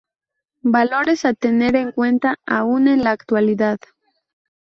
[0.63, 3.77] Valores a tener en cuenta aún en la actualidad.